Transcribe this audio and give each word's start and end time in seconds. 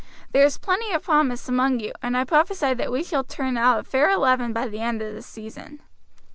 There 0.31 0.43
is 0.43 0.57
plenty 0.57 0.91
of 0.93 1.03
promise 1.03 1.47
among 1.47 1.79
you, 1.79 1.91
and 2.01 2.17
I 2.17 2.23
prophesy 2.23 2.73
that 2.73 2.91
we 2.91 3.03
shall 3.03 3.23
turn 3.23 3.55
out 3.55 3.81
a 3.81 3.83
fair 3.83 4.09
eleven 4.09 4.51
by 4.51 4.67
the 4.67 4.79
end 4.79 4.99
of 4.99 5.13
the 5.13 5.21
season." 5.21 5.79